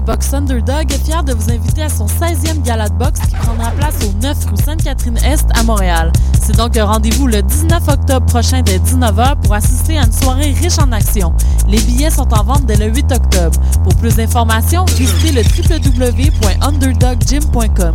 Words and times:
de 0.00 0.06
boxe 0.06 0.32
Underdog 0.32 0.92
est 0.92 1.04
fière 1.04 1.24
de 1.24 1.34
vous 1.34 1.50
inviter 1.50 1.82
à 1.82 1.88
son 1.88 2.06
16e 2.06 2.62
gala 2.62 2.88
de 2.88 2.94
boxe 2.94 3.18
qui 3.20 3.34
prendra 3.36 3.70
place 3.72 3.96
au 4.04 4.12
9 4.22 4.46
rue 4.46 4.56
Sainte-Catherine-Est 4.64 5.48
à 5.54 5.62
Montréal. 5.62 6.10
C'est 6.40 6.56
donc 6.56 6.76
un 6.76 6.84
rendez-vous 6.84 7.26
le 7.26 7.42
19 7.42 7.88
octobre 7.88 8.24
prochain 8.26 8.62
dès 8.62 8.78
19h 8.78 9.36
pour 9.42 9.54
assister 9.54 9.98
à 9.98 10.06
une 10.06 10.12
soirée 10.12 10.52
riche 10.52 10.78
en 10.78 10.92
action. 10.92 11.34
Les 11.68 11.78
billets 11.78 12.10
sont 12.10 12.32
en 12.32 12.44
vente 12.44 12.66
dès 12.66 12.76
le 12.76 12.86
8 12.86 13.10
octobre. 13.12 13.58
Pour 13.84 13.94
plus 13.96 14.16
d'informations, 14.16 14.84
visitez 14.86 15.32
le 15.32 15.42
www.underdoggym.com. 15.42 17.94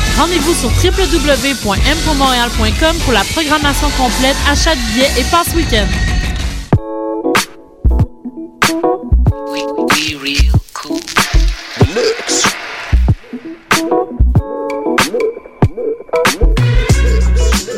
Rendez-vous 0.21 0.53
sur 0.53 0.69
www.mpourmontréal.com 0.69 2.95
pour 3.05 3.11
la 3.11 3.23
programmation 3.23 3.89
complète, 3.97 4.35
achat 4.47 4.75
de 4.75 4.81
billets 4.93 5.09
et 5.17 5.23
passe 5.31 5.55
week-end. 5.55 5.87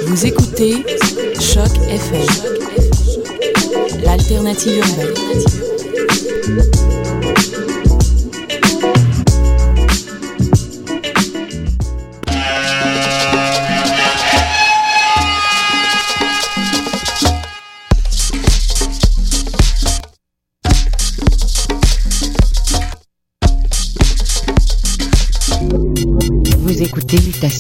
Vous 0.08 0.26
écoutez 0.26 0.84
Choc 1.40 1.72
FM, 1.88 2.28
l'alternative 4.04 4.80
urbaine. 4.80 5.14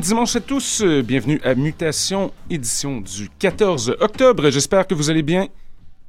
Dimanche 0.00 0.34
à 0.34 0.40
tous. 0.40 0.82
Bienvenue 0.82 1.40
à 1.44 1.54
Mutation, 1.54 2.32
édition 2.48 3.02
du 3.02 3.28
14 3.38 3.96
octobre. 4.00 4.48
J'espère 4.48 4.86
que 4.86 4.94
vous 4.94 5.10
allez 5.10 5.22
bien. 5.22 5.48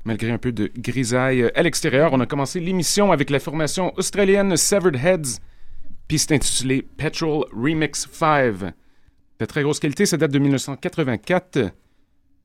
Malgré 0.05 0.31
un 0.31 0.37
peu 0.37 0.53
de 0.53 0.71
grisaille 0.77 1.51
à 1.53 1.61
l'extérieur, 1.61 2.13
on 2.13 2.21
a 2.21 2.25
commencé 2.25 2.61
l'émission 2.61 3.11
avec 3.11 3.29
la 3.29 3.39
formation 3.39 3.91
australienne 3.97 4.55
Severed 4.55 4.95
Heads, 4.95 5.39
piste 6.07 6.31
intitulée 6.31 6.87
Petrol 6.95 7.43
Remix 7.51 8.07
5. 8.09 8.73
De 9.39 9.45
très 9.45 9.61
grosse 9.61 9.79
qualité, 9.79 10.05
ça 10.05 10.15
date 10.15 10.31
de 10.31 10.39
1984. 10.39 11.71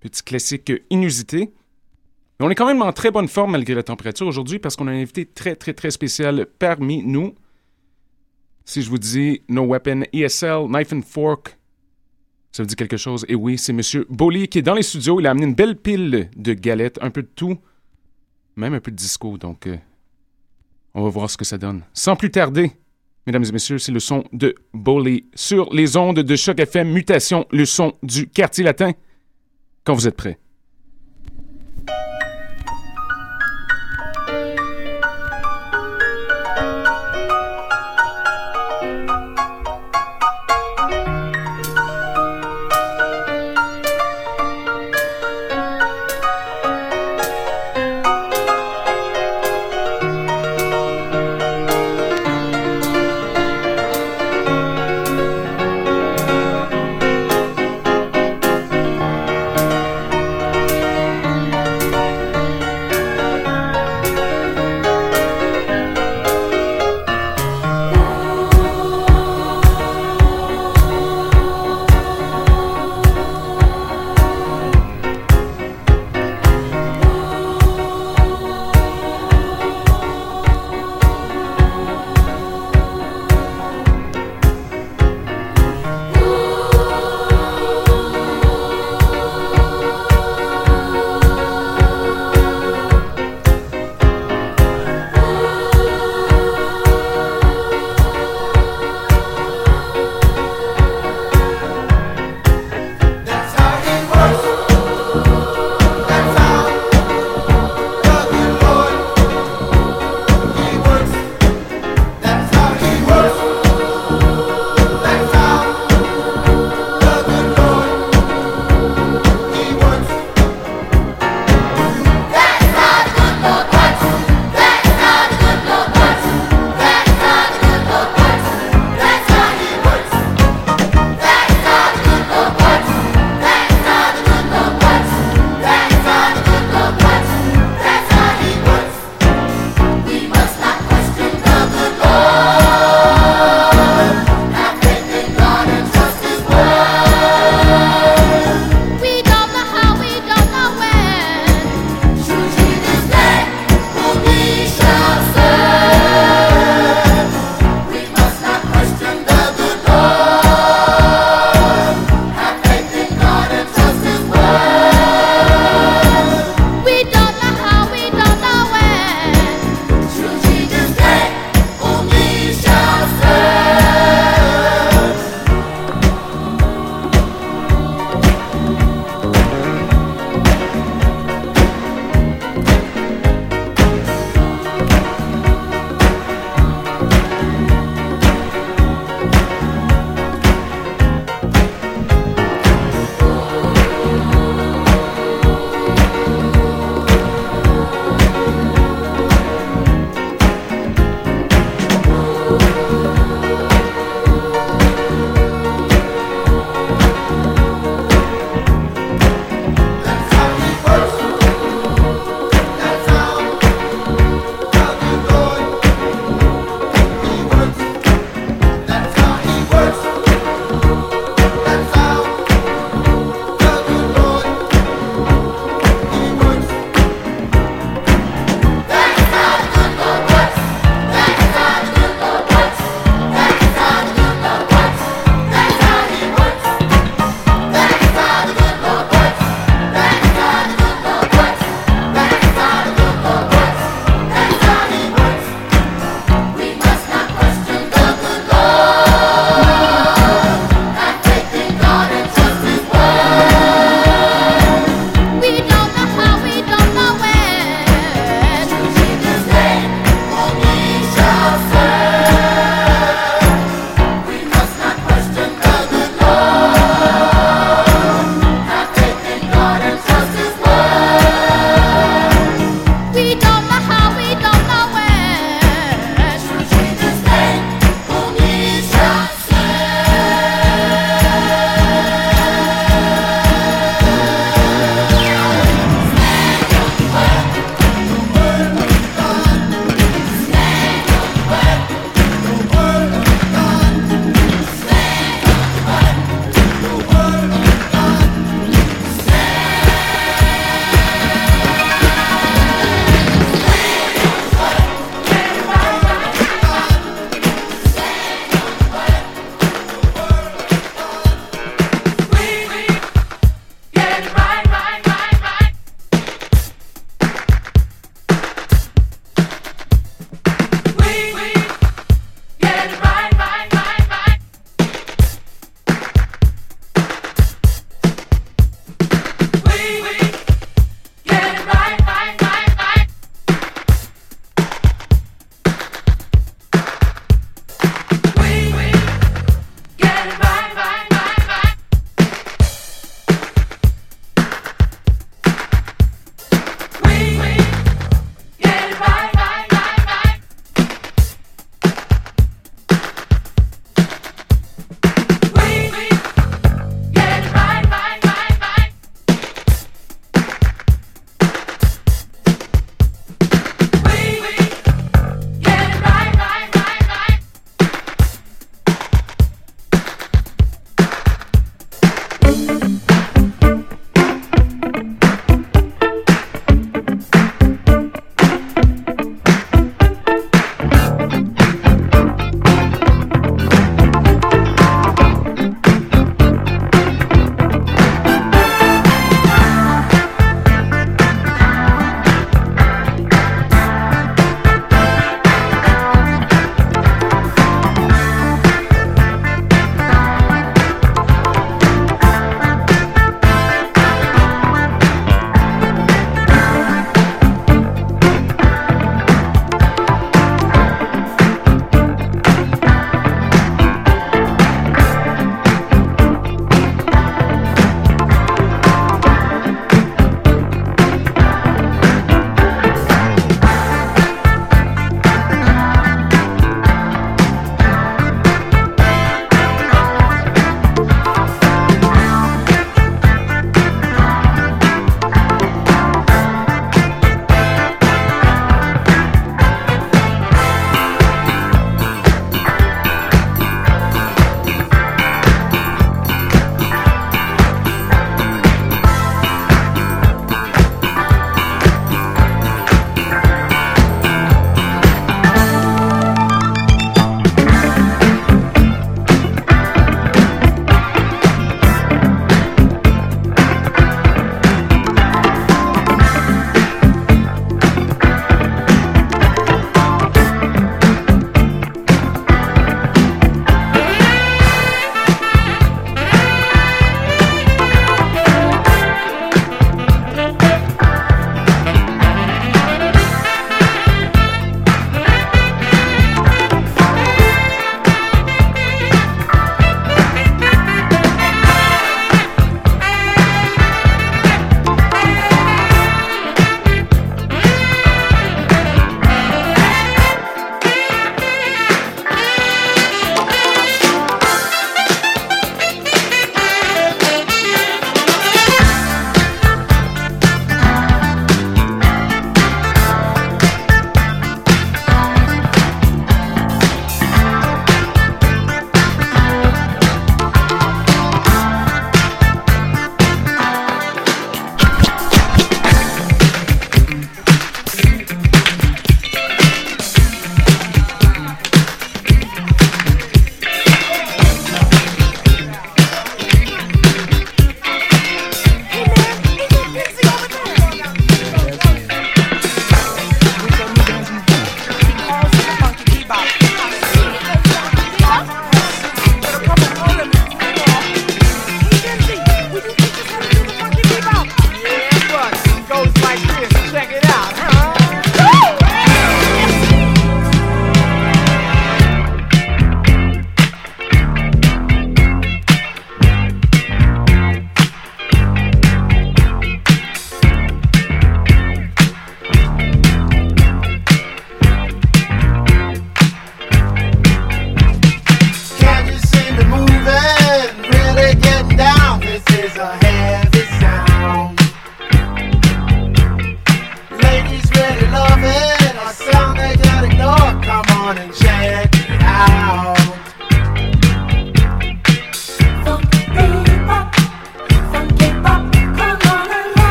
Petit 0.00 0.22
classique 0.22 0.72
inusité. 0.88 1.52
On 2.40 2.48
est 2.48 2.54
quand 2.54 2.66
même 2.66 2.80
en 2.80 2.92
très 2.92 3.10
bonne 3.10 3.28
forme 3.28 3.52
malgré 3.52 3.74
la 3.74 3.82
température 3.82 4.26
aujourd'hui 4.26 4.58
parce 4.58 4.76
qu'on 4.76 4.88
a 4.88 4.92
un 4.92 5.00
invité 5.00 5.26
très 5.26 5.56
très 5.56 5.74
très 5.74 5.90
spécial 5.90 6.46
parmi 6.58 7.02
nous. 7.02 7.34
Si 8.64 8.82
je 8.82 8.88
vous 8.88 8.98
dis 8.98 9.42
No 9.48 9.66
Weapon 9.66 10.02
ESL 10.12 10.66
Knife 10.68 10.92
and 10.92 11.02
Fork, 11.02 11.58
ça 12.50 12.62
vous 12.62 12.66
dit 12.66 12.76
quelque 12.76 12.96
chose? 12.96 13.26
Et 13.28 13.34
oui, 13.34 13.58
c'est 13.58 13.72
M. 13.72 14.04
Boli 14.08 14.48
qui 14.48 14.58
est 14.58 14.62
dans 14.62 14.74
les 14.74 14.82
studios. 14.82 15.20
Il 15.20 15.26
a 15.26 15.30
amené 15.30 15.46
une 15.46 15.54
belle 15.54 15.76
pile 15.76 16.30
de 16.36 16.52
galettes, 16.54 16.98
un 17.02 17.10
peu 17.10 17.22
de 17.22 17.28
tout, 17.34 17.58
même 18.56 18.74
un 18.74 18.80
peu 18.80 18.90
de 18.90 18.96
disco. 18.96 19.36
Donc, 19.36 19.66
euh, 19.66 19.76
on 20.94 21.02
va 21.02 21.10
voir 21.10 21.28
ce 21.28 21.36
que 21.36 21.44
ça 21.44 21.58
donne. 21.58 21.82
Sans 21.92 22.16
plus 22.16 22.30
tarder, 22.30 22.72
mesdames 23.26 23.44
et 23.44 23.52
messieurs, 23.52 23.78
c'est 23.78 23.92
le 23.92 24.00
son 24.00 24.24
de 24.32 24.54
Boli 24.72 25.26
sur 25.34 25.72
les 25.74 25.96
ondes 25.96 26.20
de 26.20 26.36
Choc 26.36 26.58
FM 26.58 26.90
Mutation, 26.90 27.46
le 27.50 27.66
son 27.66 27.94
du 28.02 28.28
quartier 28.28 28.64
latin. 28.64 28.92
Quand 29.84 29.94
vous 29.94 30.08
êtes 30.08 30.16
prêts. 30.16 30.38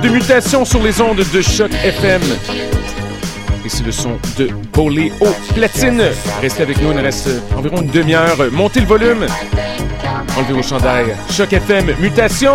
De 0.00 0.08
Mutation 0.08 0.64
sur 0.64 0.82
les 0.82 1.00
ondes 1.00 1.22
de 1.32 1.40
Choc 1.42 1.70
FM. 1.84 2.22
Et 3.64 3.68
c'est 3.68 3.84
le 3.84 3.92
son 3.92 4.18
de 4.38 4.48
Bolé 4.72 5.12
au 5.20 5.28
platine. 5.54 6.02
Restez 6.40 6.62
avec 6.62 6.80
nous, 6.80 6.90
il 6.90 6.96
nous 6.96 7.02
reste 7.02 7.28
environ 7.56 7.82
une 7.82 7.88
demi-heure. 7.88 8.38
Montez 8.52 8.80
le 8.80 8.86
volume. 8.86 9.26
Enlevez 10.36 10.52
vos 10.54 10.62
chandails. 10.62 11.14
Choc 11.30 11.52
FM, 11.52 11.94
Mutation. 12.00 12.54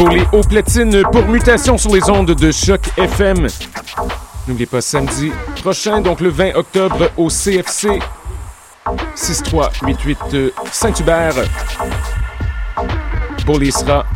De 0.00 0.04
Bolé 0.04 0.22
au 0.32 0.40
platine 0.42 1.02
pour 1.12 1.26
mutation 1.26 1.76
sur 1.76 1.94
les 1.94 2.08
ondes 2.10 2.30
de 2.34 2.50
Choc 2.50 2.80
FM. 2.96 3.46
N'oubliez 4.46 4.66
pas, 4.66 4.80
samedi 4.80 5.30
prochain, 5.60 6.00
donc 6.00 6.20
le 6.20 6.28
20 6.28 6.54
octobre, 6.54 7.10
au 7.16 7.28
CFC 7.28 7.98
6388 9.14 10.18
euh, 10.34 10.50
Saint-Hubert. 10.72 11.34
Bolé 13.46 13.70
sera 13.70 14.06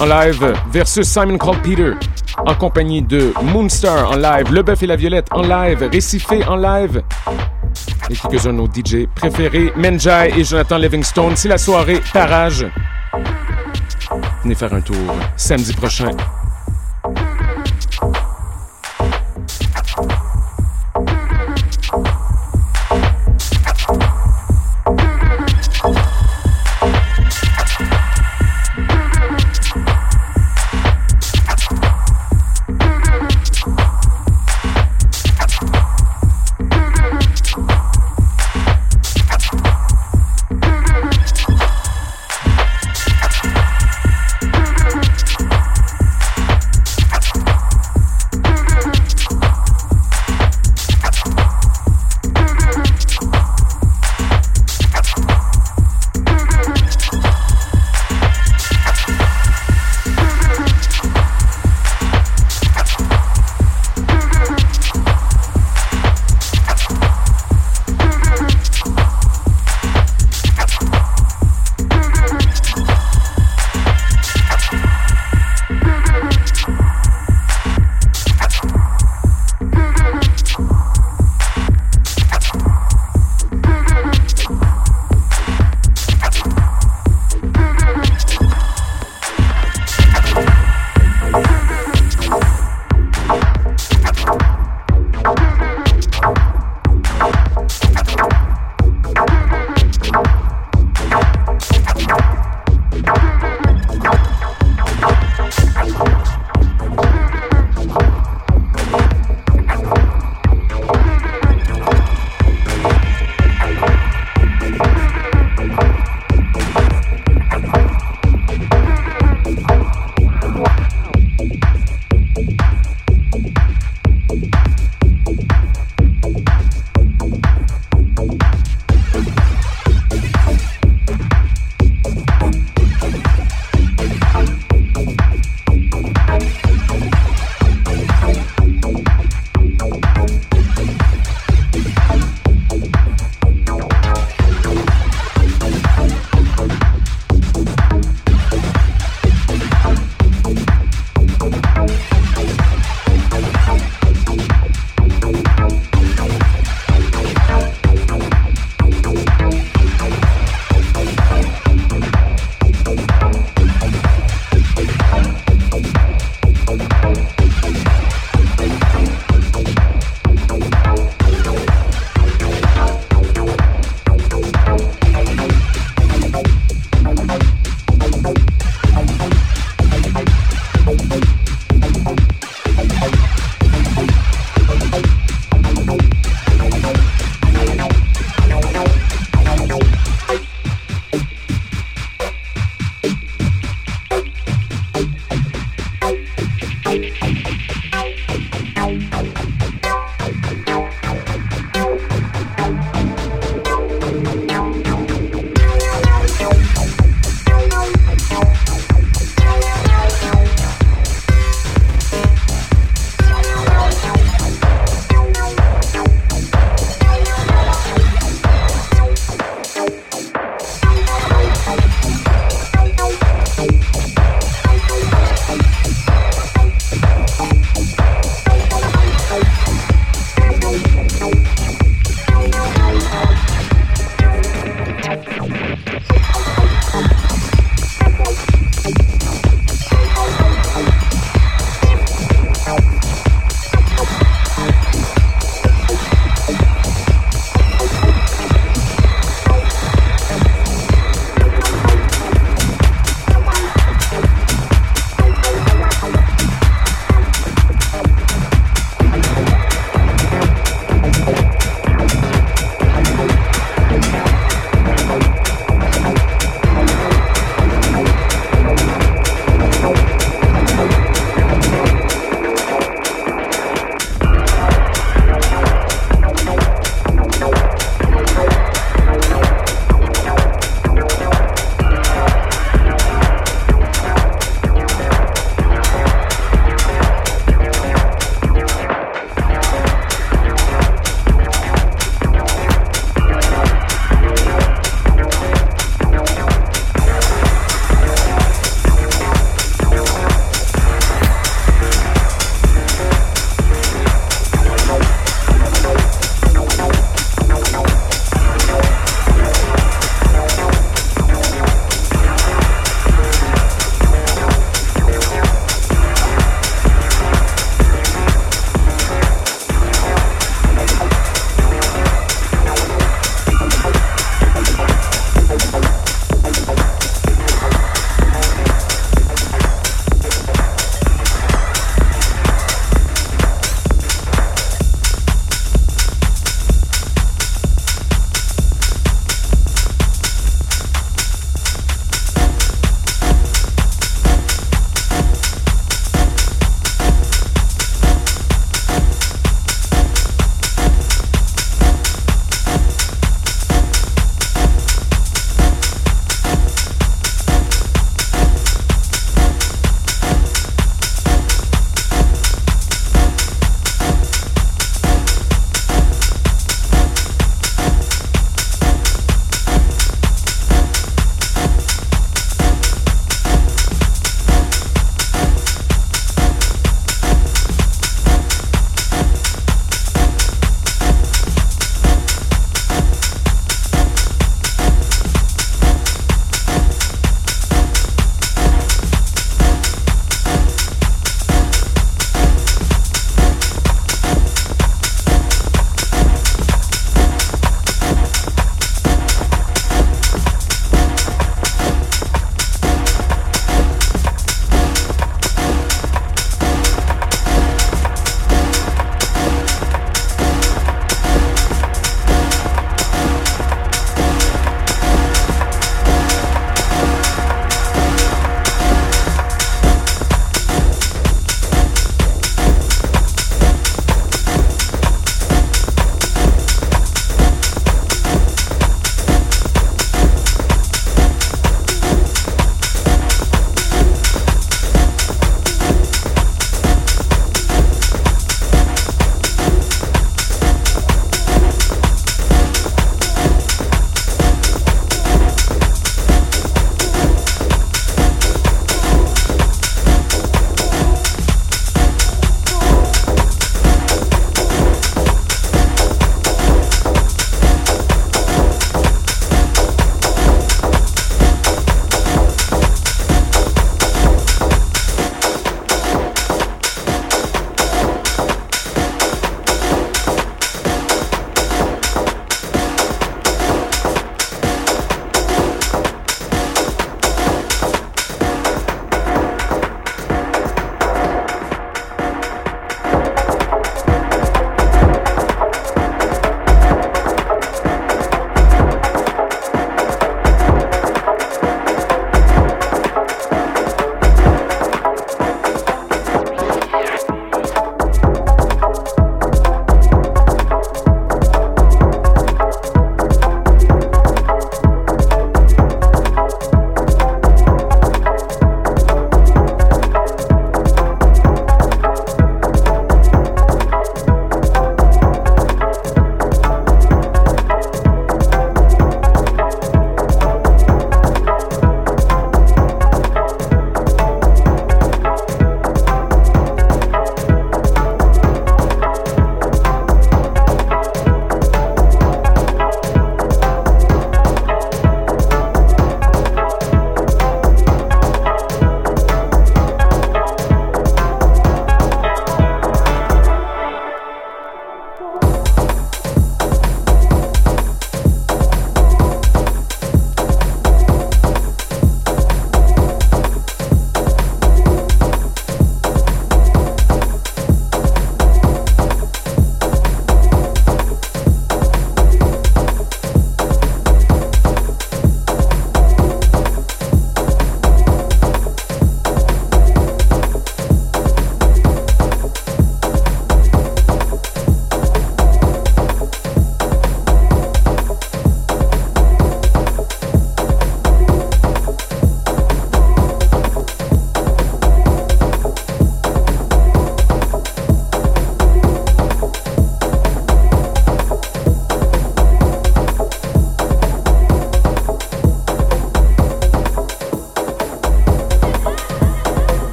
en 0.00 0.06
live 0.06 0.54
versus 0.70 1.06
Simon 1.06 1.38
Called 1.38 1.62
Peter 1.62 1.92
en 2.38 2.54
compagnie 2.54 3.02
de 3.02 3.32
Moonstar 3.42 4.10
en 4.10 4.16
live, 4.16 4.52
Le 4.52 4.62
Bœuf 4.62 4.82
et 4.82 4.86
la 4.86 4.96
Violette 4.96 5.28
en 5.32 5.42
live, 5.42 5.88
Récifé 5.92 6.44
en 6.44 6.56
live 6.56 7.02
et 8.10 8.14
quelques-uns 8.14 8.52
de 8.52 8.58
nos 8.58 8.66
DJ 8.66 9.06
préférés, 9.14 9.72
Menjai 9.76 10.32
et 10.36 10.44
Jonathan 10.44 10.78
Livingstone. 10.78 11.36
C'est 11.36 11.48
la 11.48 11.58
soirée 11.58 12.00
Parage. 12.12 12.66
Venez 14.42 14.54
faire 14.56 14.74
un 14.74 14.80
tour 14.80 14.96
samedi 15.36 15.72
prochain. 15.72 16.10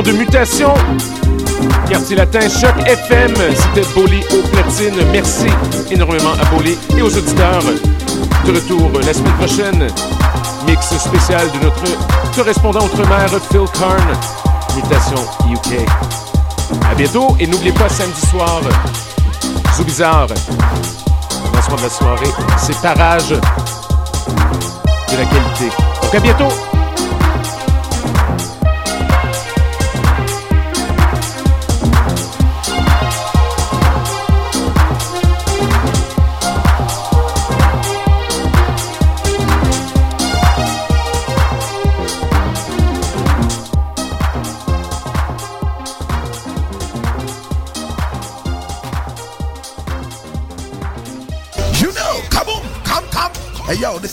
De 0.00 0.12
mutation. 0.12 0.72
Quartier 1.88 2.16
Latin, 2.16 2.48
Choc 2.48 2.74
FM, 2.86 3.34
c'était 3.36 3.86
Boli 3.94 4.22
au 4.32 4.46
platine. 4.48 4.94
Merci 5.12 5.48
énormément 5.90 6.32
à 6.40 6.44
Boli 6.54 6.78
et 6.96 7.02
aux 7.02 7.14
auditeurs. 7.14 7.62
De 8.46 8.52
retour 8.52 8.90
la 9.04 9.12
semaine 9.12 9.34
prochaine, 9.34 9.86
mix 10.66 10.96
spécial 10.96 11.46
de 11.52 11.64
notre 11.64 11.84
correspondant 12.34 12.84
outre-mer, 12.84 13.28
Phil 13.50 13.64
Karn, 13.78 14.06
mutation 14.74 15.22
UK. 15.50 15.86
À 16.90 16.94
bientôt 16.94 17.36
et 17.38 17.46
n'oubliez 17.46 17.72
pas 17.72 17.88
samedi 17.88 18.26
soir, 18.28 18.62
Zou 19.76 19.84
Bizarre, 19.84 20.28
lancement 21.54 21.76
de 21.76 21.82
la 21.82 21.90
soirée, 21.90 22.30
c'est 22.56 22.80
parage 22.80 23.30
de 23.30 23.36
la 25.18 25.24
qualité. 25.24 25.68
Donc 26.02 26.14
à 26.14 26.20
bientôt! 26.20 26.71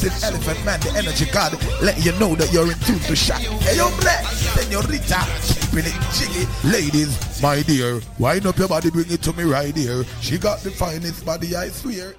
Is 0.02 0.24
Elephant 0.24 0.64
Man, 0.64 0.80
the 0.80 0.94
energy 0.96 1.26
god, 1.26 1.54
letting 1.82 2.04
you 2.04 2.18
know 2.20 2.34
that 2.36 2.54
you're 2.54 2.72
in 2.72 2.80
tune 2.80 3.00
to 3.00 3.16
shot. 3.18 3.40
Hey 3.40 3.76
yo, 3.76 3.90
Black, 4.00 4.24
Senorita, 4.24 5.20
keeping 5.44 5.92
it 5.92 5.98
jiggy. 6.16 6.48
Ladies, 6.64 7.42
my 7.42 7.62
dear, 7.64 8.00
wind 8.18 8.46
up 8.46 8.58
your 8.58 8.70
body, 8.70 8.92
bring 8.92 9.12
it 9.12 9.22
to 9.24 9.34
me 9.34 9.44
right 9.44 9.76
here. 9.76 10.06
She 10.22 10.38
got 10.38 10.62
the 10.62 10.72
finest 10.72 11.26
body, 11.26 11.54
I 11.54 11.68
swear. 11.68 12.16